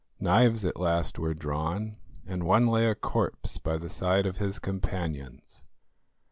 [0.19, 4.57] Knives at last were drawn, and one lay a corpse by the side of his
[4.57, 5.67] companions.